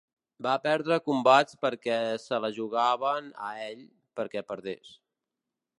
Va 0.45 0.53
perdre 0.61 0.95
combats 1.09 1.59
perquè 1.65 1.97
se 2.23 2.41
la 2.45 2.51
jugaven 2.57 3.29
a 3.49 3.53
ell, 3.69 3.87
perquè 4.21 4.47
perdés. 4.53 4.97